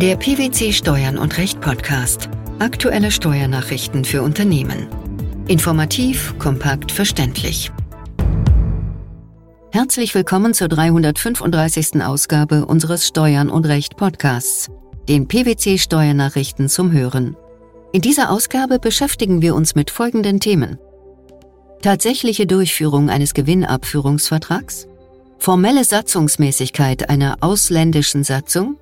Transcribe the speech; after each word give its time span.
Der 0.00 0.14
PwC 0.14 0.72
Steuern 0.72 1.18
und 1.18 1.38
Recht 1.38 1.60
Podcast. 1.60 2.28
Aktuelle 2.60 3.10
Steuernachrichten 3.10 4.04
für 4.04 4.22
Unternehmen. 4.22 4.86
Informativ, 5.48 6.38
kompakt, 6.38 6.92
verständlich. 6.92 7.72
Herzlich 9.72 10.14
willkommen 10.14 10.54
zur 10.54 10.68
335. 10.68 12.00
Ausgabe 12.00 12.64
unseres 12.64 13.08
Steuern 13.08 13.50
und 13.50 13.66
Recht 13.66 13.96
Podcasts, 13.96 14.68
den 15.08 15.26
PwC 15.26 15.78
Steuernachrichten 15.78 16.68
zum 16.68 16.92
Hören. 16.92 17.36
In 17.90 18.00
dieser 18.00 18.30
Ausgabe 18.30 18.78
beschäftigen 18.78 19.42
wir 19.42 19.56
uns 19.56 19.74
mit 19.74 19.90
folgenden 19.90 20.38
Themen. 20.38 20.78
Tatsächliche 21.82 22.46
Durchführung 22.46 23.10
eines 23.10 23.34
Gewinnabführungsvertrags, 23.34 24.86
formelle 25.40 25.82
Satzungsmäßigkeit 25.82 27.10
einer 27.10 27.38
ausländischen 27.40 28.22
Satzung, 28.22 28.76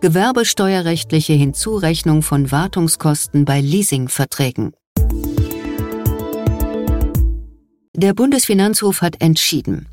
gewerbesteuerrechtliche 0.00 1.32
Hinzurechnung 1.34 2.22
von 2.22 2.50
Wartungskosten 2.50 3.44
bei 3.44 3.60
Leasingverträgen. 3.60 4.72
Der 7.94 8.14
Bundesfinanzhof 8.14 9.02
hat 9.02 9.20
entschieden, 9.20 9.86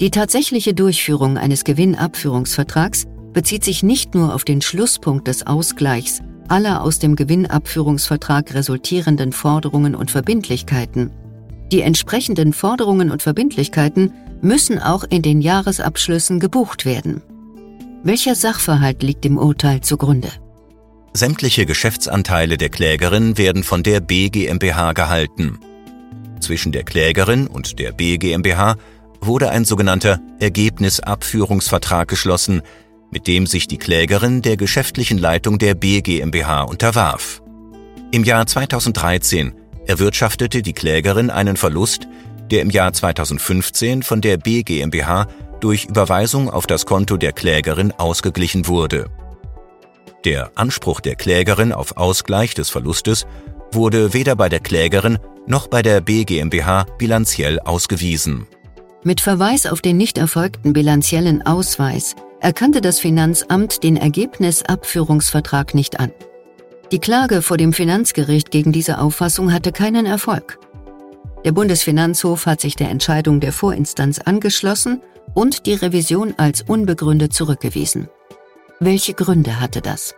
die 0.00 0.10
tatsächliche 0.10 0.72
Durchführung 0.72 1.36
eines 1.36 1.64
Gewinnabführungsvertrags 1.64 3.06
bezieht 3.34 3.64
sich 3.64 3.82
nicht 3.82 4.14
nur 4.14 4.34
auf 4.34 4.44
den 4.44 4.62
Schlusspunkt 4.62 5.28
des 5.28 5.46
Ausgleichs 5.46 6.20
aller 6.48 6.82
aus 6.82 6.98
dem 6.98 7.16
Gewinnabführungsvertrag 7.16 8.54
resultierenden 8.54 9.32
Forderungen 9.32 9.94
und 9.94 10.10
Verbindlichkeiten. 10.10 11.12
Die 11.70 11.82
entsprechenden 11.82 12.52
Forderungen 12.52 13.10
und 13.10 13.22
Verbindlichkeiten 13.22 14.12
müssen 14.40 14.80
auch 14.80 15.04
in 15.04 15.22
den 15.22 15.40
Jahresabschlüssen 15.40 16.40
gebucht 16.40 16.84
werden. 16.84 17.22
Welcher 18.02 18.34
Sachverhalt 18.34 19.02
liegt 19.02 19.24
dem 19.24 19.36
Urteil 19.36 19.82
zugrunde? 19.82 20.30
Sämtliche 21.12 21.66
Geschäftsanteile 21.66 22.56
der 22.56 22.70
Klägerin 22.70 23.36
werden 23.36 23.62
von 23.62 23.82
der 23.82 24.00
BGmbH 24.00 24.94
gehalten. 24.94 25.58
Zwischen 26.40 26.72
der 26.72 26.84
Klägerin 26.84 27.46
und 27.46 27.78
der 27.78 27.92
BGmbH 27.92 28.76
wurde 29.20 29.50
ein 29.50 29.66
sogenannter 29.66 30.18
Ergebnisabführungsvertrag 30.38 32.08
geschlossen, 32.08 32.62
mit 33.10 33.26
dem 33.26 33.46
sich 33.46 33.68
die 33.68 33.76
Klägerin 33.76 34.40
der 34.40 34.56
geschäftlichen 34.56 35.18
Leitung 35.18 35.58
der 35.58 35.74
BGmbH 35.74 36.62
unterwarf. 36.62 37.42
Im 38.12 38.24
Jahr 38.24 38.46
2013 38.46 39.52
erwirtschaftete 39.86 40.62
die 40.62 40.72
Klägerin 40.72 41.28
einen 41.28 41.58
Verlust, 41.58 42.08
der 42.50 42.62
im 42.62 42.70
Jahr 42.70 42.94
2015 42.94 44.02
von 44.02 44.22
der 44.22 44.38
BGmbH 44.38 45.26
durch 45.60 45.84
Überweisung 45.84 46.50
auf 46.50 46.66
das 46.66 46.86
Konto 46.86 47.16
der 47.16 47.32
Klägerin 47.32 47.92
ausgeglichen 47.92 48.66
wurde. 48.66 49.06
Der 50.24 50.50
Anspruch 50.54 51.00
der 51.00 51.16
Klägerin 51.16 51.72
auf 51.72 51.96
Ausgleich 51.96 52.54
des 52.54 52.70
Verlustes 52.70 53.26
wurde 53.72 54.12
weder 54.12 54.36
bei 54.36 54.48
der 54.48 54.60
Klägerin 54.60 55.18
noch 55.46 55.66
bei 55.66 55.82
der 55.82 56.00
BGmbH 56.00 56.86
bilanziell 56.98 57.60
ausgewiesen. 57.60 58.46
Mit 59.02 59.20
Verweis 59.20 59.66
auf 59.66 59.80
den 59.80 59.96
nicht 59.96 60.18
erfolgten 60.18 60.72
bilanziellen 60.72 61.46
Ausweis 61.46 62.16
erkannte 62.40 62.80
das 62.80 63.00
Finanzamt 63.00 63.82
den 63.82 63.96
Ergebnisabführungsvertrag 63.96 65.74
nicht 65.74 66.00
an. 66.00 66.12
Die 66.92 66.98
Klage 66.98 67.40
vor 67.40 67.56
dem 67.56 67.72
Finanzgericht 67.72 68.50
gegen 68.50 68.72
diese 68.72 68.98
Auffassung 68.98 69.52
hatte 69.52 69.72
keinen 69.72 70.06
Erfolg. 70.06 70.58
Der 71.44 71.52
Bundesfinanzhof 71.52 72.46
hat 72.46 72.60
sich 72.60 72.76
der 72.76 72.90
Entscheidung 72.90 73.40
der 73.40 73.52
Vorinstanz 73.52 74.18
angeschlossen 74.18 75.00
und 75.34 75.66
die 75.66 75.74
Revision 75.74 76.34
als 76.36 76.62
unbegründet 76.62 77.32
zurückgewiesen. 77.32 78.08
Welche 78.78 79.14
Gründe 79.14 79.60
hatte 79.60 79.80
das? 79.82 80.14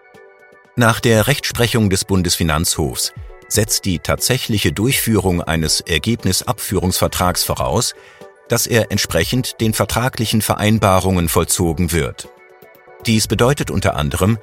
Nach 0.77 1.01
der 1.01 1.27
Rechtsprechung 1.27 1.91
des 1.91 2.05
Bundesfinanzhofs 2.05 3.13
setzt 3.49 3.85
die 3.85 3.99
tatsächliche 3.99 4.73
Durchführung 4.73 5.43
eines 5.43 5.81
Ergebnisabführungsvertrags 5.81 7.45
voraus, 7.45 7.95
dass 8.49 8.67
er 8.67 8.91
entsprechend 8.91 9.61
den 9.61 9.75
vertraglichen 9.75 10.43
Vereinbarungen 10.43 11.29
vollzogen 11.29 11.93
wird. 11.93 12.29
Dies 13.07 13.27
bedeutet 13.27 13.71
unter 13.71 13.97
anderem, 13.97 14.39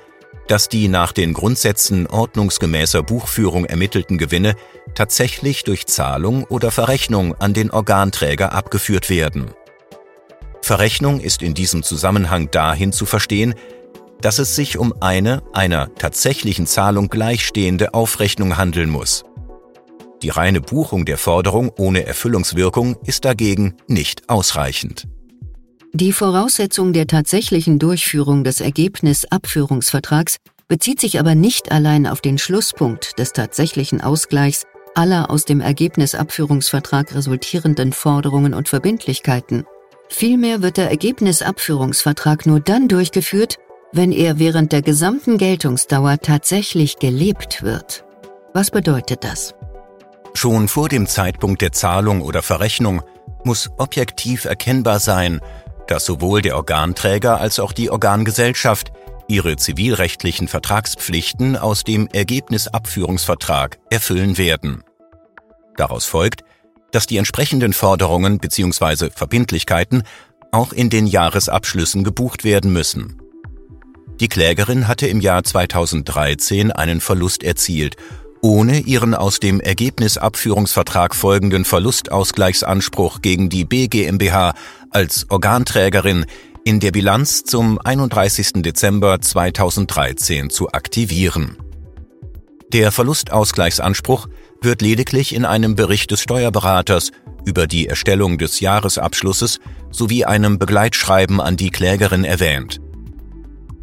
dass 0.47 0.67
die 0.67 0.87
nach 0.87 1.11
den 1.11 1.33
Grundsätzen 1.33 2.07
ordnungsgemäßer 2.07 3.03
Buchführung 3.03 3.65
ermittelten 3.65 4.17
Gewinne 4.17 4.55
tatsächlich 4.95 5.63
durch 5.63 5.85
Zahlung 5.85 6.43
oder 6.43 6.71
Verrechnung 6.71 7.35
an 7.35 7.53
den 7.53 7.71
Organträger 7.71 8.51
abgeführt 8.51 9.09
werden. 9.09 9.51
Verrechnung 10.69 11.19
ist 11.19 11.41
in 11.41 11.55
diesem 11.55 11.81
Zusammenhang 11.81 12.51
dahin 12.51 12.91
zu 12.91 13.07
verstehen, 13.07 13.55
dass 14.21 14.37
es 14.37 14.55
sich 14.55 14.77
um 14.77 14.93
eine 15.01 15.41
einer 15.51 15.95
tatsächlichen 15.95 16.67
Zahlung 16.67 17.07
gleichstehende 17.07 17.95
Aufrechnung 17.95 18.55
handeln 18.55 18.87
muss. 18.87 19.23
Die 20.21 20.29
reine 20.29 20.61
Buchung 20.61 21.05
der 21.05 21.17
Forderung 21.17 21.71
ohne 21.79 22.05
Erfüllungswirkung 22.05 22.97
ist 23.03 23.25
dagegen 23.25 23.77
nicht 23.87 24.29
ausreichend. 24.29 25.07
Die 25.93 26.13
Voraussetzung 26.13 26.93
der 26.93 27.07
tatsächlichen 27.07 27.79
Durchführung 27.79 28.43
des 28.43 28.61
Ergebnisabführungsvertrags 28.61 30.37
bezieht 30.67 31.01
sich 31.01 31.19
aber 31.19 31.33
nicht 31.33 31.71
allein 31.71 32.05
auf 32.05 32.21
den 32.21 32.37
Schlusspunkt 32.37 33.17
des 33.17 33.33
tatsächlichen 33.33 34.01
Ausgleichs 34.01 34.67
aller 34.93 35.31
aus 35.31 35.45
dem 35.45 35.61
Ergebnisabführungsvertrag 35.61 37.15
resultierenden 37.15 37.91
Forderungen 37.91 38.53
und 38.53 38.69
Verbindlichkeiten. 38.69 39.65
Vielmehr 40.09 40.61
wird 40.61 40.77
der 40.77 40.89
Ergebnisabführungsvertrag 40.89 42.45
nur 42.45 42.59
dann 42.59 42.87
durchgeführt, 42.87 43.57
wenn 43.91 44.11
er 44.11 44.39
während 44.39 44.71
der 44.71 44.81
gesamten 44.81 45.37
Geltungsdauer 45.37 46.17
tatsächlich 46.19 46.97
gelebt 46.97 47.63
wird. 47.63 48.03
Was 48.53 48.71
bedeutet 48.71 49.23
das? 49.23 49.53
Schon 50.33 50.67
vor 50.67 50.89
dem 50.89 51.07
Zeitpunkt 51.07 51.61
der 51.61 51.71
Zahlung 51.71 52.21
oder 52.21 52.41
Verrechnung 52.41 53.01
muss 53.43 53.69
objektiv 53.77 54.45
erkennbar 54.45 54.99
sein, 54.99 55.41
dass 55.87 56.05
sowohl 56.05 56.41
der 56.41 56.55
Organträger 56.55 57.39
als 57.39 57.59
auch 57.59 57.71
die 57.71 57.89
Organgesellschaft 57.89 58.91
ihre 59.27 59.57
zivilrechtlichen 59.57 60.47
Vertragspflichten 60.47 61.55
aus 61.55 61.83
dem 61.83 62.07
Ergebnisabführungsvertrag 62.07 63.77
erfüllen 63.89 64.37
werden. 64.37 64.83
Daraus 65.77 66.05
folgt, 66.05 66.43
dass 66.91 67.07
die 67.07 67.17
entsprechenden 67.17 67.73
Forderungen 67.73 68.39
bzw. 68.39 69.09
Verbindlichkeiten 69.15 70.03
auch 70.51 70.73
in 70.73 70.89
den 70.89 71.07
Jahresabschlüssen 71.07 72.03
gebucht 72.03 72.43
werden 72.43 72.73
müssen. 72.73 73.21
Die 74.19 74.27
Klägerin 74.27 74.87
hatte 74.87 75.07
im 75.07 75.21
Jahr 75.21 75.43
2013 75.43 76.71
einen 76.71 76.99
Verlust 76.99 77.43
erzielt, 77.43 77.95
ohne 78.41 78.79
ihren 78.79 79.13
aus 79.13 79.39
dem 79.39 79.59
Ergebnisabführungsvertrag 79.59 81.15
folgenden 81.15 81.65
Verlustausgleichsanspruch 81.65 83.21
gegen 83.21 83.49
die 83.49 83.65
BGmbH 83.65 84.53
als 84.91 85.25
Organträgerin 85.29 86.25
in 86.63 86.79
der 86.79 86.91
Bilanz 86.91 87.43
zum 87.43 87.79
31. 87.79 88.61
Dezember 88.61 89.21
2013 89.21 90.49
zu 90.49 90.69
aktivieren. 90.71 91.57
Der 92.71 92.91
Verlustausgleichsanspruch 92.91 94.27
wird 94.61 94.81
lediglich 94.81 95.33
in 95.33 95.45
einem 95.45 95.75
Bericht 95.75 96.11
des 96.11 96.21
Steuerberaters 96.21 97.11
über 97.45 97.67
die 97.67 97.87
Erstellung 97.87 98.37
des 98.37 98.59
Jahresabschlusses 98.59 99.59
sowie 99.91 100.25
einem 100.25 100.59
Begleitschreiben 100.59 101.39
an 101.39 101.57
die 101.57 101.69
Klägerin 101.69 102.23
erwähnt. 102.23 102.79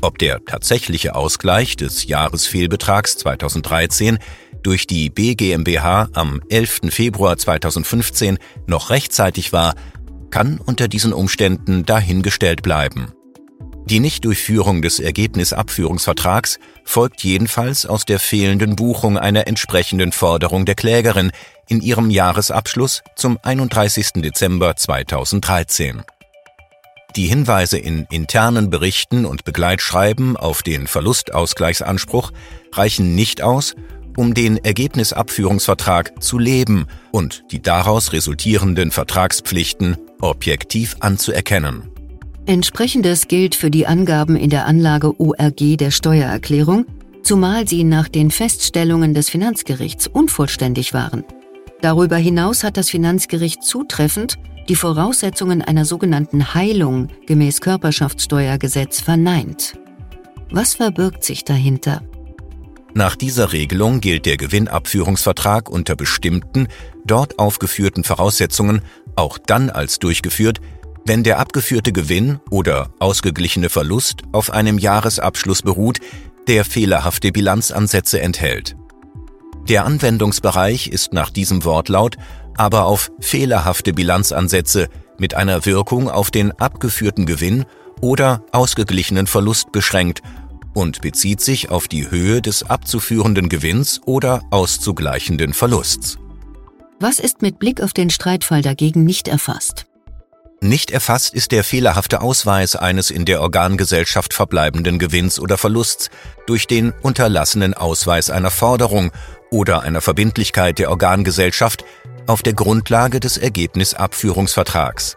Ob 0.02 0.18
der 0.18 0.44
tatsächliche 0.44 1.14
Ausgleich 1.14 1.76
des 1.76 2.06
Jahresfehlbetrags 2.06 3.16
2013 3.16 4.18
durch 4.62 4.86
die 4.86 5.10
BGMBH 5.10 6.10
am 6.12 6.42
11. 6.48 6.80
Februar 6.90 7.36
2015 7.36 8.38
noch 8.66 8.90
rechtzeitig 8.90 9.52
war, 9.52 9.74
kann 10.30 10.58
unter 10.58 10.88
diesen 10.88 11.12
Umständen 11.12 11.84
dahingestellt 11.84 12.62
bleiben. 12.62 13.12
Die 13.88 14.00
Nichtdurchführung 14.00 14.82
des 14.82 14.98
Ergebnisabführungsvertrags 14.98 16.58
folgt 16.84 17.22
jedenfalls 17.22 17.86
aus 17.86 18.04
der 18.04 18.18
fehlenden 18.18 18.74
Buchung 18.74 19.16
einer 19.16 19.46
entsprechenden 19.46 20.10
Forderung 20.10 20.64
der 20.64 20.74
Klägerin 20.74 21.30
in 21.68 21.80
ihrem 21.80 22.10
Jahresabschluss 22.10 23.04
zum 23.14 23.38
31. 23.40 24.14
Dezember 24.16 24.74
2013. 24.74 26.02
Die 27.14 27.28
Hinweise 27.28 27.78
in 27.78 28.08
internen 28.10 28.70
Berichten 28.70 29.24
und 29.24 29.44
Begleitschreiben 29.44 30.36
auf 30.36 30.64
den 30.64 30.88
Verlustausgleichsanspruch 30.88 32.32
reichen 32.72 33.14
nicht 33.14 33.40
aus, 33.40 33.76
um 34.16 34.34
den 34.34 34.56
Ergebnisabführungsvertrag 34.64 36.20
zu 36.20 36.40
leben 36.40 36.88
und 37.12 37.44
die 37.52 37.62
daraus 37.62 38.12
resultierenden 38.12 38.90
Vertragspflichten 38.90 39.96
objektiv 40.20 40.96
anzuerkennen. 40.98 41.95
Entsprechendes 42.46 43.26
gilt 43.26 43.56
für 43.56 43.72
die 43.72 43.88
Angaben 43.88 44.36
in 44.36 44.50
der 44.50 44.66
Anlage 44.66 45.20
ORG 45.20 45.76
der 45.76 45.90
Steuererklärung, 45.90 46.86
zumal 47.24 47.66
sie 47.66 47.82
nach 47.82 48.08
den 48.08 48.30
Feststellungen 48.30 49.14
des 49.14 49.28
Finanzgerichts 49.28 50.06
unvollständig 50.06 50.94
waren. 50.94 51.24
Darüber 51.80 52.16
hinaus 52.16 52.62
hat 52.62 52.76
das 52.76 52.88
Finanzgericht 52.88 53.64
zutreffend 53.64 54.36
die 54.68 54.76
Voraussetzungen 54.76 55.60
einer 55.60 55.84
sogenannten 55.84 56.54
Heilung 56.54 57.08
gemäß 57.26 57.60
Körperschaftssteuergesetz 57.60 59.00
verneint. 59.00 59.76
Was 60.50 60.74
verbirgt 60.74 61.24
sich 61.24 61.42
dahinter? 61.42 62.02
Nach 62.94 63.16
dieser 63.16 63.52
Regelung 63.52 64.00
gilt 64.00 64.24
der 64.24 64.36
Gewinnabführungsvertrag 64.36 65.68
unter 65.68 65.96
bestimmten, 65.96 66.68
dort 67.04 67.38
aufgeführten 67.40 68.04
Voraussetzungen 68.04 68.82
auch 69.16 69.38
dann 69.38 69.70
als 69.70 69.98
durchgeführt, 69.98 70.60
wenn 71.06 71.22
der 71.22 71.38
abgeführte 71.38 71.92
Gewinn 71.92 72.40
oder 72.50 72.90
ausgeglichene 72.98 73.68
Verlust 73.68 74.22
auf 74.32 74.50
einem 74.50 74.78
Jahresabschluss 74.78 75.62
beruht, 75.62 76.00
der 76.48 76.64
fehlerhafte 76.64 77.32
Bilanzansätze 77.32 78.20
enthält. 78.20 78.76
Der 79.68 79.84
Anwendungsbereich 79.84 80.88
ist 80.88 81.12
nach 81.12 81.30
diesem 81.30 81.64
Wortlaut 81.64 82.16
aber 82.56 82.86
auf 82.86 83.10
fehlerhafte 83.20 83.92
Bilanzansätze 83.92 84.88
mit 85.18 85.34
einer 85.34 85.66
Wirkung 85.66 86.10
auf 86.10 86.30
den 86.30 86.52
abgeführten 86.52 87.26
Gewinn 87.26 87.64
oder 88.00 88.44
ausgeglichenen 88.52 89.26
Verlust 89.26 89.72
beschränkt 89.72 90.22
und 90.74 91.00
bezieht 91.00 91.40
sich 91.40 91.70
auf 91.70 91.88
die 91.88 92.10
Höhe 92.10 92.42
des 92.42 92.62
abzuführenden 92.62 93.48
Gewinns 93.48 94.00
oder 94.04 94.42
auszugleichenden 94.50 95.54
Verlusts. 95.54 96.18
Was 96.98 97.18
ist 97.18 97.42
mit 97.42 97.58
Blick 97.58 97.82
auf 97.82 97.92
den 97.92 98.10
Streitfall 98.10 98.62
dagegen 98.62 99.04
nicht 99.04 99.28
erfasst? 99.28 99.86
Nicht 100.60 100.90
erfasst 100.90 101.34
ist 101.34 101.52
der 101.52 101.64
fehlerhafte 101.64 102.22
Ausweis 102.22 102.76
eines 102.76 103.10
in 103.10 103.26
der 103.26 103.42
Organgesellschaft 103.42 104.32
verbleibenden 104.32 104.98
Gewinns 104.98 105.38
oder 105.38 105.58
Verlusts 105.58 106.10
durch 106.46 106.66
den 106.66 106.92
unterlassenen 107.02 107.74
Ausweis 107.74 108.30
einer 108.30 108.50
Forderung 108.50 109.12
oder 109.50 109.82
einer 109.82 110.00
Verbindlichkeit 110.00 110.78
der 110.78 110.90
Organgesellschaft 110.90 111.84
auf 112.26 112.42
der 112.42 112.54
Grundlage 112.54 113.20
des 113.20 113.36
Ergebnisabführungsvertrags. 113.36 115.16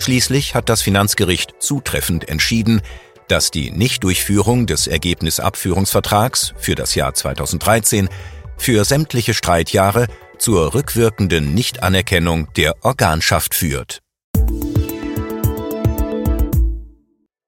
Schließlich 0.00 0.54
hat 0.54 0.68
das 0.68 0.82
Finanzgericht 0.82 1.54
zutreffend 1.60 2.28
entschieden, 2.28 2.82
dass 3.28 3.52
die 3.52 3.70
Nichtdurchführung 3.70 4.66
des 4.66 4.88
Ergebnisabführungsvertrags 4.88 6.52
für 6.56 6.74
das 6.74 6.96
Jahr 6.96 7.14
2013 7.14 8.08
für 8.56 8.84
sämtliche 8.84 9.34
Streitjahre 9.34 10.08
zur 10.40 10.74
rückwirkenden 10.74 11.54
Nichtanerkennung 11.54 12.48
der 12.56 12.74
Organschaft 12.82 13.54
führt. 13.54 14.00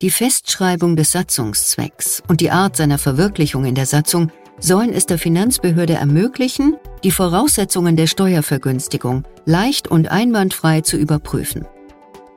Die 0.03 0.11
Festschreibung 0.11 0.97
des 0.97 1.13
Satzungszwecks 1.13 2.23
und 2.29 2.41
die 2.41 2.51
Art 2.51 2.77
seiner 2.77 2.99
Verwirklichung 2.99 3.65
in 3.65 3.75
der 3.75 3.87
Satzung 3.87 4.31
sollen 4.59 4.93
es 4.93 5.07
der 5.07 5.19
Finanzbehörde 5.19 5.95
ermöglichen, 5.95 6.77
die 7.03 7.11
Voraussetzungen 7.11 7.97
der 7.97 8.07
Steuervergünstigung 8.07 9.25
leicht 9.47 9.89
und 9.89 10.09
einwandfrei 10.09 10.83
zu 10.83 10.97
überprüfen. 10.97 11.67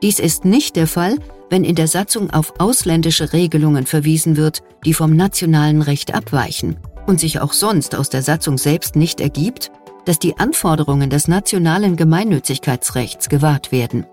Dies 0.02 0.18
ist 0.18 0.44
nicht 0.44 0.76
der 0.76 0.86
Fall, 0.86 1.18
wenn 1.50 1.64
in 1.64 1.74
der 1.74 1.88
Satzung 1.88 2.30
auf 2.30 2.54
ausländische 2.58 3.32
Regelungen 3.32 3.86
verwiesen 3.86 4.36
wird, 4.36 4.62
die 4.84 4.94
vom 4.94 5.14
nationalen 5.14 5.82
Recht 5.82 6.14
abweichen 6.14 6.76
und 7.06 7.20
sich 7.20 7.40
auch 7.40 7.52
sonst 7.52 7.94
aus 7.94 8.10
der 8.10 8.22
Satzung 8.22 8.58
selbst 8.58 8.96
nicht 8.96 9.20
ergibt, 9.20 9.70
dass 10.06 10.18
die 10.18 10.38
Anforderungen 10.38 11.10
des 11.10 11.28
nationalen 11.28 11.96
Gemeinnützigkeitsrechts 11.96 13.28
gewahrt 13.28 13.72
werden. 13.72 14.06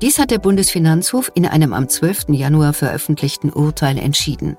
Dies 0.00 0.18
hat 0.18 0.30
der 0.30 0.38
Bundesfinanzhof 0.38 1.32
in 1.34 1.46
einem 1.46 1.72
am 1.72 1.88
12. 1.88 2.26
Januar 2.28 2.72
veröffentlichten 2.72 3.50
Urteil 3.50 3.98
entschieden. 3.98 4.56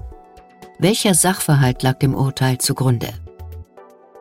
Welcher 0.79 1.13
Sachverhalt 1.13 1.83
lag 1.83 1.99
dem 1.99 2.15
Urteil 2.15 2.57
zugrunde? 2.57 3.09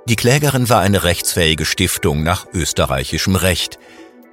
Die 0.06 0.16
Klägerin 0.16 0.68
war 0.68 0.80
eine 0.80 1.04
rechtsfähige 1.04 1.64
Stiftung 1.64 2.24
nach 2.24 2.46
österreichischem 2.52 3.36
Recht, 3.36 3.78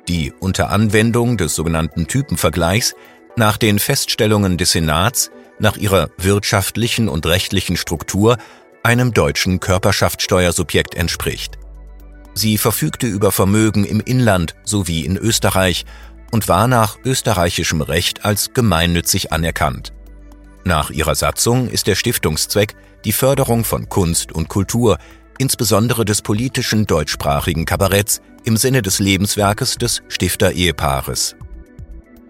die 0.07 0.33
unter 0.39 0.71
Anwendung 0.71 1.37
des 1.37 1.53
sogenannten 1.53 2.07
Typenvergleichs 2.07 2.95
nach 3.35 3.57
den 3.57 3.77
Feststellungen 3.77 4.57
des 4.57 4.71
Senats 4.71 5.29
nach 5.59 5.77
ihrer 5.77 6.09
wirtschaftlichen 6.17 7.07
und 7.07 7.27
rechtlichen 7.27 7.77
Struktur 7.77 8.37
einem 8.81 9.13
deutschen 9.13 9.59
Körperschaftssteuersubjekt 9.59 10.95
entspricht. 10.95 11.58
Sie 12.39 12.57
verfügte 12.57 13.05
über 13.05 13.33
Vermögen 13.33 13.83
im 13.83 13.99
Inland 13.99 14.55
sowie 14.63 15.01
in 15.01 15.17
Österreich 15.17 15.83
und 16.31 16.47
war 16.47 16.69
nach 16.69 16.97
österreichischem 17.03 17.81
Recht 17.81 18.23
als 18.23 18.53
gemeinnützig 18.53 19.33
anerkannt. 19.33 19.91
Nach 20.63 20.89
ihrer 20.89 21.15
Satzung 21.15 21.67
ist 21.67 21.87
der 21.87 21.95
Stiftungszweck 21.95 22.77
die 23.03 23.11
Förderung 23.11 23.65
von 23.65 23.89
Kunst 23.89 24.31
und 24.31 24.47
Kultur, 24.47 24.99
insbesondere 25.37 26.05
des 26.05 26.21
politischen 26.21 26.85
deutschsprachigen 26.85 27.65
Kabaretts 27.65 28.21
im 28.45 28.55
Sinne 28.55 28.81
des 28.81 28.99
Lebenswerkes 28.99 29.75
des 29.75 30.01
Stifterehepaares. 30.07 31.35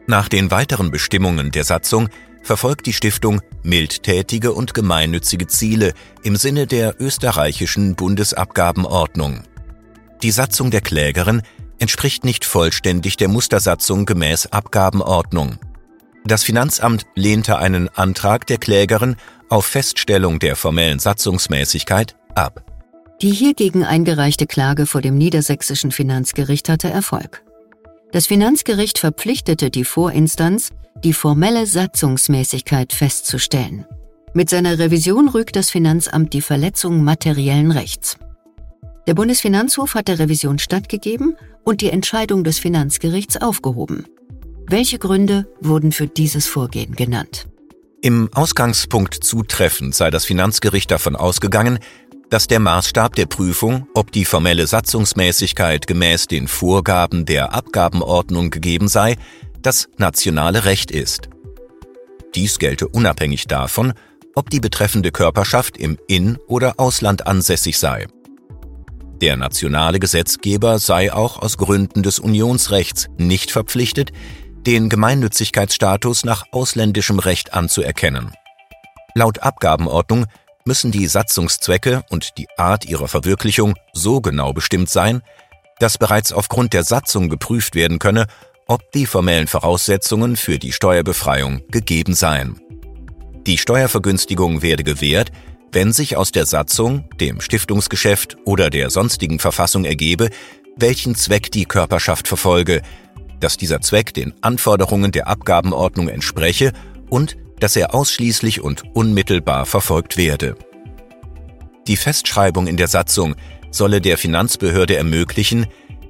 Nach 0.08 0.28
den 0.28 0.50
weiteren 0.50 0.90
Bestimmungen 0.90 1.52
der 1.52 1.66
Satzung 1.66 2.10
verfolgt 2.42 2.88
die 2.88 2.94
Stiftung 2.94 3.42
mildtätige 3.62 4.54
und 4.54 4.74
gemeinnützige 4.74 5.46
Ziele 5.46 5.94
im 6.24 6.36
Sinne 6.36 6.66
der 6.66 7.00
österreichischen 7.00 7.94
Bundesabgabenordnung. 7.96 9.44
Die 10.22 10.32
Satzung 10.32 10.70
der 10.70 10.82
Klägerin 10.82 11.42
entspricht 11.80 12.26
nicht 12.26 12.44
vollständig 12.44 13.16
der 13.16 13.30
Mustersatzung 13.30 14.06
gemäß 14.06 14.48
Abgabenordnung. 14.48 15.58
Das 16.26 16.44
Finanzamt 16.44 17.06
lehnte 17.16 17.58
einen 17.58 17.88
Antrag 17.90 18.46
der 18.48 18.58
Klägerin 18.58 19.16
auf 19.48 19.66
Feststellung 19.66 20.40
der 20.40 20.58
formellen 20.58 21.00
Satzungsmäßigkeit 21.00 22.18
ab. 22.36 22.64
Die 23.22 23.32
hiergegen 23.32 23.84
eingereichte 23.84 24.46
Klage 24.46 24.86
vor 24.86 25.02
dem 25.02 25.18
niedersächsischen 25.18 25.92
Finanzgericht 25.92 26.68
hatte 26.68 26.90
Erfolg. 26.90 27.44
Das 28.12 28.28
Finanzgericht 28.28 29.00
verpflichtete 29.00 29.70
die 29.70 29.86
Vorinstanz, 29.86 30.72
die 31.04 31.14
formelle 31.14 31.66
Satzungsmäßigkeit 31.66 32.92
festzustellen. 32.92 33.86
Mit 34.34 34.50
seiner 34.50 34.80
Revision 34.80 35.30
rügt 35.30 35.56
das 35.56 35.70
Finanzamt 35.70 36.34
die 36.34 36.42
Verletzung 36.42 37.04
materiellen 37.04 37.72
Rechts. 37.72 38.18
Der 39.08 39.14
Bundesfinanzhof 39.14 39.96
hat 39.96 40.08
der 40.08 40.20
Revision 40.20 40.60
stattgegeben 40.60 41.36
und 41.64 41.82
die 41.82 41.90
Entscheidung 41.90 42.44
des 42.44 42.60
Finanzgerichts 42.60 43.38
aufgehoben. 43.38 44.06
Welche 44.68 45.00
Gründe 45.00 45.48
wurden 45.62 45.92
für 45.92 46.08
dieses 46.08 46.46
Vorgehen 46.46 46.96
genannt? 46.96 47.48
Im 48.02 48.30
Ausgangspunkt 48.34 49.16
zutreffend 49.16 49.96
sei 49.96 50.10
das 50.10 50.26
Finanzgericht 50.26 50.92
davon 50.92 51.16
ausgegangen, 51.16 51.80
dass 52.30 52.48
der 52.48 52.60
Maßstab 52.60 53.16
der 53.16 53.26
Prüfung, 53.26 53.88
ob 53.94 54.12
die 54.12 54.26
formelle 54.26 54.68
Satzungsmäßigkeit 54.68 55.88
gemäß 55.88 56.28
den 56.28 56.48
Vorgaben 56.48 57.26
der 57.26 57.54
Abgabenordnung 57.54 58.52
gegeben 58.52 58.88
sei, 58.88 59.18
das 59.62 59.90
nationale 59.98 60.66
Recht 60.66 60.92
ist. 60.92 61.30
Dies 62.36 62.60
gelte 62.60 62.88
unabhängig 62.88 63.48
davon, 63.48 63.94
ob 64.36 64.50
die 64.50 64.60
betreffende 64.60 65.12
Körperschaft 65.12 65.76
im 65.76 65.98
In- 66.08 66.38
oder 66.48 66.76
Ausland 66.78 67.26
ansässig 67.26 67.80
sei. 67.80 68.08
Der 69.22 69.36
nationale 69.36 70.00
Gesetzgeber 70.00 70.80
sei 70.80 71.12
auch 71.12 71.42
aus 71.42 71.58
Gründen 71.58 72.04
des 72.04 72.20
Unionsrechts 72.20 73.08
nicht 73.18 73.52
verpflichtet, 73.52 74.12
den 74.66 74.88
Gemeinnützigkeitsstatus 74.88 76.24
nach 76.24 76.46
ausländischem 76.52 77.20
Recht 77.20 77.54
anzuerkennen. 77.54 78.32
Laut 79.16 79.40
Abgabenordnung 79.40 80.26
müssen 80.64 80.92
die 80.92 81.08
Satzungszwecke 81.08 82.04
und 82.10 82.38
die 82.38 82.48
Art 82.58 82.86
ihrer 82.86 83.08
Verwirklichung 83.08 83.76
so 83.94 84.22
genau 84.22 84.54
bestimmt 84.54 84.90
sein, 84.90 85.22
dass 85.80 85.98
bereits 85.98 86.32
aufgrund 86.32 86.74
der 86.74 86.84
Satzung 86.84 87.30
geprüft 87.30 87.76
werden 87.76 88.00
könne, 88.00 88.28
ob 88.68 88.92
die 88.92 89.06
formellen 89.06 89.48
Voraussetzungen 89.48 90.38
für 90.38 90.60
die 90.60 90.72
Steuerbefreiung 90.72 91.62
gegeben 91.72 92.14
seien. 92.14 92.62
Die 93.48 93.58
Steuervergünstigung 93.58 94.62
werde 94.62 94.84
gewährt, 94.84 95.32
wenn 95.72 95.94
sich 95.94 96.18
aus 96.18 96.32
der 96.32 96.46
Satzung, 96.46 97.06
dem 97.20 97.42
Stiftungsgeschäft 97.42 98.38
oder 98.46 98.70
der 98.70 98.90
sonstigen 98.90 99.40
Verfassung 99.40 99.86
ergebe, 99.86 100.30
welchen 100.76 101.16
Zweck 101.16 101.52
die 101.52 101.66
Körperschaft 101.66 102.28
verfolge, 102.28 102.82
dass 103.40 103.58
dieser 103.58 103.82
Zweck 103.82 104.14
den 104.14 104.34
Anforderungen 104.42 105.12
der 105.12 105.28
Abgabenordnung 105.28 106.10
entspreche 106.10 106.74
und 107.10 107.38
dass 107.60 107.76
er 107.76 107.94
ausschließlich 107.94 108.62
und 108.62 108.84
unmittelbar 108.94 109.66
verfolgt 109.66 110.18
werde. 110.18 110.56
Die 111.88 111.98
Festschreibung 111.98 112.68
in 112.68 112.78
der 112.78 112.88
Satzung 112.88 113.36
solle 113.72 114.02
der 114.02 114.18
Finanzbehörde 114.18 114.96
ermöglichen, 114.96 115.68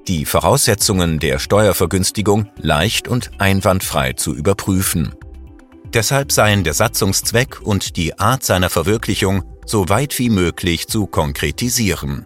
die 0.07 0.25
Voraussetzungen 0.25 1.19
der 1.19 1.39
Steuervergünstigung 1.39 2.49
leicht 2.57 3.07
und 3.07 3.31
einwandfrei 3.37 4.13
zu 4.13 4.33
überprüfen. 4.33 5.13
Deshalb 5.93 6.31
seien 6.31 6.63
der 6.63 6.73
Satzungszweck 6.73 7.61
und 7.61 7.97
die 7.97 8.19
Art 8.19 8.43
seiner 8.43 8.69
Verwirklichung 8.69 9.43
so 9.65 9.89
weit 9.89 10.17
wie 10.19 10.29
möglich 10.29 10.87
zu 10.87 11.07
konkretisieren. 11.07 12.25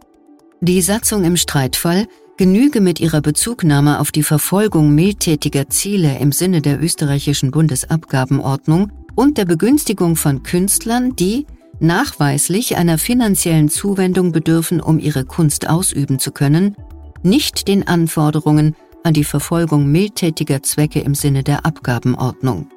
Die 0.61 0.81
Satzung 0.81 1.23
im 1.23 1.37
Streitfall 1.37 2.07
genüge 2.37 2.81
mit 2.81 2.99
ihrer 2.99 3.21
Bezugnahme 3.21 3.99
auf 3.99 4.11
die 4.11 4.23
Verfolgung 4.23 4.93
mildtätiger 4.95 5.69
Ziele 5.69 6.17
im 6.19 6.31
Sinne 6.31 6.61
der 6.61 6.81
österreichischen 6.81 7.51
Bundesabgabenordnung 7.51 8.91
und 9.15 9.37
der 9.37 9.45
Begünstigung 9.45 10.15
von 10.15 10.43
Künstlern, 10.43 11.15
die 11.15 11.45
nachweislich 11.79 12.77
einer 12.77 12.97
finanziellen 12.97 13.69
Zuwendung 13.69 14.31
bedürfen, 14.31 14.81
um 14.81 14.99
ihre 14.99 15.25
Kunst 15.25 15.69
ausüben 15.69 16.19
zu 16.19 16.31
können, 16.31 16.75
nicht 17.21 17.67
den 17.67 17.87
Anforderungen 17.87 18.75
an 19.03 19.13
die 19.13 19.23
Verfolgung 19.23 19.91
mildtätiger 19.91 20.63
Zwecke 20.63 20.99
im 21.01 21.15
Sinne 21.15 21.43
der 21.43 21.65
Abgabenordnung. 21.65 22.67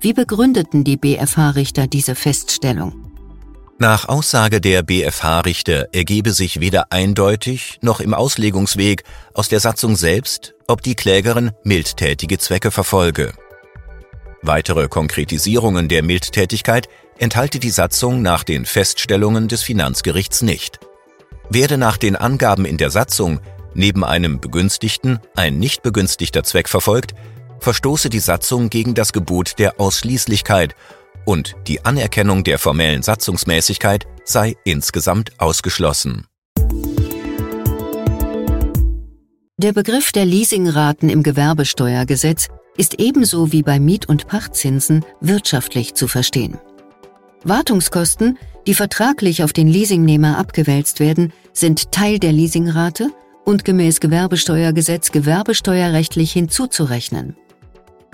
Wie 0.00 0.12
begründeten 0.12 0.84
die 0.84 0.96
BFH-Richter 0.96 1.86
diese 1.86 2.14
Feststellung? 2.14 3.06
Nach 3.78 4.08
Aussage 4.08 4.60
der 4.60 4.82
BFH-Richter 4.82 5.88
ergebe 5.92 6.32
sich 6.32 6.60
weder 6.60 6.92
eindeutig 6.92 7.78
noch 7.82 8.00
im 8.00 8.14
Auslegungsweg 8.14 9.04
aus 9.34 9.48
der 9.48 9.60
Satzung 9.60 9.96
selbst, 9.96 10.54
ob 10.66 10.82
die 10.82 10.94
Klägerin 10.94 11.50
mildtätige 11.62 12.38
Zwecke 12.38 12.70
verfolge. 12.70 13.32
Weitere 14.42 14.88
Konkretisierungen 14.88 15.88
der 15.88 16.02
Mildtätigkeit 16.02 16.88
enthalte 17.18 17.58
die 17.58 17.70
Satzung 17.70 18.22
nach 18.22 18.44
den 18.44 18.64
Feststellungen 18.64 19.48
des 19.48 19.62
Finanzgerichts 19.62 20.42
nicht. 20.42 20.78
Werde 21.50 21.78
nach 21.78 21.96
den 21.96 22.16
Angaben 22.16 22.64
in 22.64 22.76
der 22.76 22.90
Satzung 22.90 23.40
neben 23.74 24.04
einem 24.04 24.40
Begünstigten 24.40 25.20
ein 25.34 25.58
nicht 25.58 25.82
begünstigter 25.82 26.42
Zweck 26.44 26.68
verfolgt, 26.68 27.14
verstoße 27.66 28.10
die 28.10 28.20
Satzung 28.20 28.70
gegen 28.70 28.94
das 28.94 29.12
Gebot 29.12 29.58
der 29.58 29.80
Ausschließlichkeit 29.80 30.76
und 31.24 31.56
die 31.66 31.84
Anerkennung 31.84 32.44
der 32.44 32.60
formellen 32.60 33.02
Satzungsmäßigkeit 33.02 34.06
sei 34.24 34.54
insgesamt 34.62 35.32
ausgeschlossen. 35.40 36.28
Der 39.56 39.72
Begriff 39.72 40.12
der 40.12 40.26
Leasingraten 40.26 41.08
im 41.08 41.24
Gewerbesteuergesetz 41.24 42.46
ist 42.76 43.00
ebenso 43.00 43.50
wie 43.50 43.64
bei 43.64 43.80
Miet- 43.80 44.08
und 44.08 44.28
Pachtzinsen 44.28 45.04
wirtschaftlich 45.20 45.94
zu 45.94 46.06
verstehen. 46.06 46.58
Wartungskosten, 47.42 48.38
die 48.68 48.74
vertraglich 48.74 49.42
auf 49.42 49.52
den 49.52 49.66
Leasingnehmer 49.66 50.38
abgewälzt 50.38 51.00
werden, 51.00 51.32
sind 51.52 51.90
Teil 51.90 52.20
der 52.20 52.30
Leasingrate 52.30 53.10
und 53.44 53.64
gemäß 53.64 53.98
Gewerbesteuergesetz 53.98 55.10
gewerbesteuerrechtlich 55.10 56.30
hinzuzurechnen. 56.30 57.36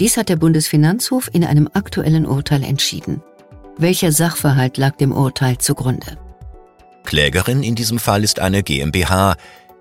Dies 0.03 0.17
hat 0.17 0.29
der 0.29 0.35
Bundesfinanzhof 0.35 1.31
in 1.33 1.45
einem 1.45 1.71
aktuellen 1.75 2.27
Urteil 2.27 2.65
entschieden. 2.65 3.23
Welcher 3.79 4.11
Sachverhalt 4.11 4.77
lag 4.77 4.97
dem 4.97 5.13
Urteil 5.13 5.59
zugrunde? 5.59 6.19
Klägerin 7.05 7.63
in 7.63 7.77
diesem 7.77 8.01
Fall 8.01 8.25
ist 8.25 8.41
eine 8.41 8.65
GmbH, 8.65 9.37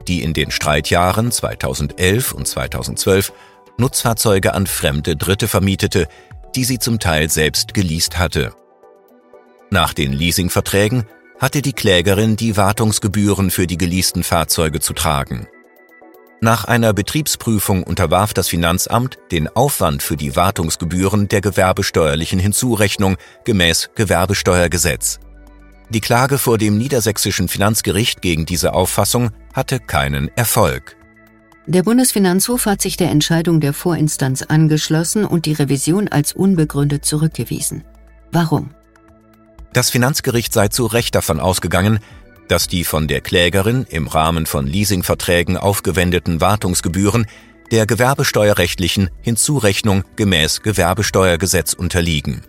die 0.08 0.22
in 0.22 0.34
den 0.34 0.52
Streitjahren 0.52 1.32
2011 1.32 2.34
und 2.34 2.48
2012 2.48 3.34
Nutzfahrzeuge 3.80 4.54
an 4.54 4.68
fremde 4.68 5.16
Dritte 5.16 5.48
vermietete, 5.48 6.08
die 6.56 6.66
sie 6.66 6.78
zum 6.78 7.00
Teil 7.00 7.32
selbst 7.32 7.74
geleast 7.74 8.20
hatte. 8.20 8.54
Nach 9.72 9.92
den 9.92 10.14
Leasingverträgen 10.14 11.06
hatte 11.40 11.64
die 11.64 11.74
Klägerin 11.74 12.36
die 12.36 12.58
Wartungsgebühren 12.58 13.50
für 13.50 13.66
die 13.66 13.80
geleasten 13.80 14.22
Fahrzeuge 14.22 14.82
zu 14.82 14.94
tragen. 14.94 15.48
Nach 16.44 16.66
einer 16.66 16.92
Betriebsprüfung 16.92 17.84
unterwarf 17.84 18.34
das 18.34 18.48
Finanzamt 18.48 19.20
den 19.32 19.48
Aufwand 19.48 20.02
für 20.02 20.18
die 20.18 20.36
Wartungsgebühren 20.36 21.28
der 21.28 21.40
gewerbesteuerlichen 21.40 22.40
Hinzurechnung 22.40 23.18
gemäß 23.46 23.92
Gewerbesteuergesetz. 23.94 25.20
Die 25.92 26.02
Klage 26.02 26.40
vor 26.40 26.58
dem 26.58 26.80
niedersächsischen 26.80 27.48
Finanzgericht 27.48 28.24
gegen 28.24 28.48
diese 28.48 28.74
Auffassung 28.74 29.30
hatte 29.54 29.80
keinen 29.80 30.30
Erfolg. 30.36 30.98
Der 31.68 31.84
Bundesfinanzhof 31.84 32.66
hat 32.66 32.82
sich 32.82 32.98
der 32.98 33.12
Entscheidung 33.12 33.60
der 33.60 33.74
Vorinstanz 33.74 34.42
angeschlossen 34.42 35.26
und 35.26 35.46
die 35.46 35.54
Revision 35.54 36.08
als 36.08 36.34
unbegründet 36.34 37.06
zurückgewiesen. 37.06 37.84
Warum? 38.32 38.72
Das 39.74 39.92
Finanzgericht 39.92 40.54
sei 40.54 40.70
zu 40.70 40.88
Recht 40.88 41.14
davon 41.14 41.40
ausgegangen, 41.40 42.00
dass 42.52 42.68
die 42.68 42.84
von 42.84 43.08
der 43.08 43.22
Klägerin 43.22 43.86
im 43.90 44.08
Rahmen 44.08 44.46
von 44.46 44.68
Leasingverträgen 44.68 45.56
aufgewendeten 45.56 46.42
Wartungsgebühren 46.42 47.26
der 47.72 47.86
gewerbesteuerrechtlichen 47.86 49.10
Hinzurechnung 49.22 50.04
gemäß 50.18 50.62
Gewerbesteuergesetz 50.62 51.72
unterliegen. 51.72 52.42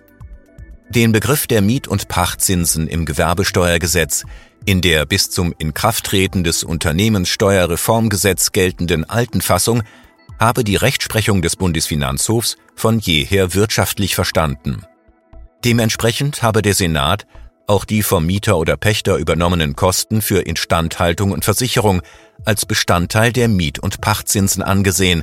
Den 0.89 1.13
Begriff 1.13 1.47
der 1.47 1.63
Miet- 1.63 1.87
und 1.87 2.09
Pachtzinsen 2.09 2.89
im 2.89 3.07
Gewerbesteuergesetz 3.07 4.25
in 4.65 4.81
der 4.81 5.07
bis 5.07 5.31
zum 5.31 5.55
Inkrafttreten 5.57 6.43
des 6.43 6.65
Unternehmenssteuerreformgesetz 6.65 8.51
geltenden 8.51 9.09
alten 9.09 9.41
Fassung 9.41 9.85
habe 10.41 10.65
die 10.65 10.77
Rechtsprechung 10.77 11.43
des 11.43 11.55
Bundesfinanzhofs 11.55 12.57
von 12.75 12.99
jeher 12.99 13.55
wirtschaftlich 13.55 14.17
verstanden. 14.17 14.83
Dementsprechend 15.65 16.43
habe 16.43 16.61
der 16.61 16.75
Senat 16.75 17.25
auch 17.73 17.87
die 17.87 18.03
vom 18.03 18.27
Mieter 18.27 18.59
oder 18.59 18.77
Pächter 18.77 19.17
übernommenen 19.17 19.75
Kosten 19.75 20.21
für 20.21 20.41
Instandhaltung 20.41 21.33
und 21.33 21.43
Versicherung 21.43 22.03
als 22.45 22.67
Bestandteil 22.67 23.33
der 23.33 23.49
Miet- 23.49 23.79
und 23.79 24.03
Pachtzinsen 24.03 24.63
angesehen, 24.63 25.23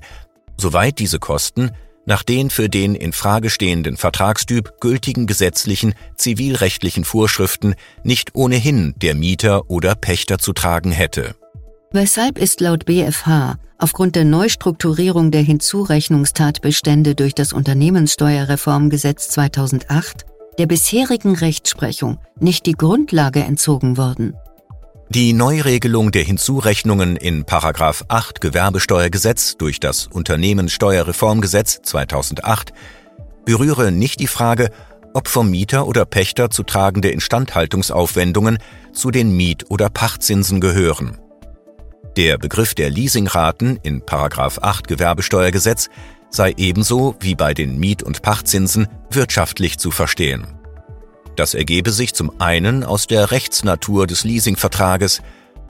soweit 0.58 0.98
diese 0.98 1.20
Kosten 1.20 1.70
nach 2.08 2.24
den 2.24 2.50
für 2.50 2.68
den 2.68 2.96
in 2.96 3.14
Frage 3.14 3.52
stehenden 3.52 3.98
Vertragstyp 3.98 4.82
gültigen 4.82 5.28
gesetzlichen, 5.28 5.94
zivilrechtlichen 6.16 7.04
Vorschriften 7.04 7.76
nicht 8.04 8.32
ohnehin 8.34 8.96
der 8.98 9.14
Mieter 9.14 9.70
oder 9.70 9.94
Pächter 9.94 10.40
zu 10.40 10.52
tragen 10.52 10.92
hätte. 10.92 11.36
Weshalb 11.92 12.40
ist 12.40 12.62
laut 12.62 12.86
BFH 12.86 13.58
aufgrund 13.78 14.16
der 14.16 14.26
Neustrukturierung 14.26 15.30
der 15.30 15.42
Hinzurechnungstatbestände 15.42 17.14
durch 17.14 17.36
das 17.36 17.54
Unternehmenssteuerreformgesetz 17.54 19.30
2008 19.30 20.26
der 20.60 20.68
bisherigen 20.68 21.36
Rechtsprechung 21.36 22.20
nicht 22.40 22.66
die 22.66 22.74
Grundlage 22.74 23.40
entzogen 23.40 23.98
worden. 23.98 24.36
Die 25.08 25.34
Neuregelung 25.34 26.12
der 26.12 26.24
Hinzurechnungen 26.24 27.16
in 27.16 27.46
8 28.10 28.42
Gewerbesteuergesetz 28.42 29.56
durch 29.58 29.80
das 29.80 30.06
Unternehmenssteuerreformgesetz 30.06 31.80
2008 31.82 32.74
berühre 33.46 33.92
nicht 33.92 34.20
die 34.20 34.28
Frage, 34.28 34.70
ob 35.14 35.30
vom 35.30 35.50
Mieter 35.50 35.88
oder 35.88 36.06
Pächter 36.06 36.50
zu 36.50 36.64
tragende 36.64 37.10
Instandhaltungsaufwendungen 37.10 38.60
zu 38.92 39.12
den 39.12 39.36
Miet- 39.36 39.72
oder 39.72 39.90
Pachtzinsen 39.90 40.60
gehören. 40.60 41.18
Der 42.18 42.38
Begriff 42.38 42.76
der 42.76 42.90
Leasingraten 42.90 43.80
in 43.82 44.04
8 44.06 44.88
Gewerbesteuergesetz 44.88 45.90
sei 46.30 46.54
ebenso 46.58 47.16
wie 47.20 47.36
bei 47.36 47.54
den 47.54 47.80
Miet- 47.80 48.04
und 48.04 48.22
Pachtzinsen 48.22 48.88
wirtschaftlich 49.10 49.78
zu 49.78 49.92
verstehen. 49.92 50.48
Das 51.36 51.54
ergebe 51.54 51.92
sich 51.92 52.14
zum 52.14 52.32
einen 52.40 52.84
aus 52.84 53.08
der 53.08 53.32
Rechtsnatur 53.32 54.08
des 54.08 54.24
Leasingvertrages, 54.24 55.22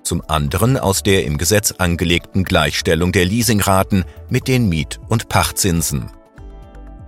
zum 0.03 0.23
anderen 0.27 0.77
aus 0.77 1.03
der 1.03 1.25
im 1.25 1.37
Gesetz 1.37 1.73
angelegten 1.77 2.43
Gleichstellung 2.43 3.11
der 3.11 3.25
Leasingraten 3.25 4.05
mit 4.29 4.47
den 4.47 4.67
Miet- 4.67 4.99
und 5.09 5.29
Pachtzinsen. 5.29 6.11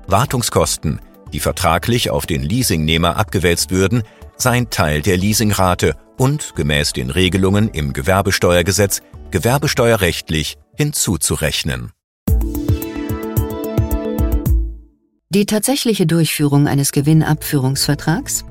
Wartungskosten, 0.08 1.00
die 1.34 1.40
vertraglich 1.40 2.10
auf 2.10 2.26
den 2.26 2.44
Leasingnehmer 2.44 3.16
abgewälzt 3.16 3.72
würden, 3.72 4.04
seien 4.38 4.70
Teil 4.70 5.02
der 5.02 5.18
Leasingrate 5.18 5.96
und 6.18 6.56
gemäß 6.56 6.94
den 6.94 7.10
Regelungen 7.10 7.70
im 7.70 7.94
Gewerbesteuergesetz 7.94 9.02
gewerbesteuerrechtlich 9.32 10.58
hinzuzurechnen. 10.76 11.94
Die 15.34 15.46
tatsächliche 15.46 16.06
Durchführung 16.06 16.68
eines 16.68 16.92
Gewinnabführungsvertrags, 16.92 18.44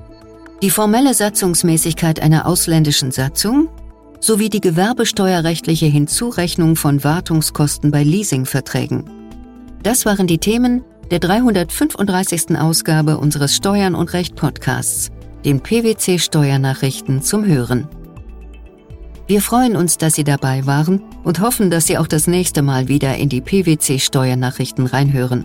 die 0.63 0.71
formelle 0.71 1.13
Satzungsmäßigkeit 1.13 2.21
einer 2.21 2.47
ausländischen 2.47 3.13
Satzung 3.13 3.69
sowie 4.19 4.49
die 4.49 4.63
gewerbesteuerrechtliche 4.63 5.85
Hinzurechnung 5.85 6.77
von 6.77 7.05
Wartungskosten 7.05 7.91
bei 7.91 8.03
Leasingverträgen. 8.03 9.05
Das 9.83 10.07
waren 10.07 10.27
die 10.27 10.39
Themen 10.39 10.83
der 11.11 11.19
335. 11.19 12.59
Ausgabe 12.59 13.19
unseres 13.19 13.55
Steuern 13.55 13.95
und 13.95 14.15
Recht 14.15 14.35
Podcasts, 14.35 15.11
den 15.45 15.61
PwC 15.61 16.19
Steuernachrichten 16.19 17.21
zum 17.21 17.45
Hören. 17.45 17.89
Wir 19.27 19.43
freuen 19.43 19.77
uns, 19.77 19.99
dass 19.99 20.15
Sie 20.15 20.25
dabei 20.25 20.65
waren 20.65 21.03
und 21.25 21.41
hoffen, 21.41 21.71
dass 21.71 21.87
Sie 21.87 21.99
auch 21.99 22.07
das 22.07 22.27
nächste 22.27 22.63
Mal 22.63 22.89
wieder 22.89 23.17
in 23.17 23.29
die 23.29 23.43
PwC 23.43 23.99
Steuernachrichten 23.99 24.87
reinhören. 24.87 25.45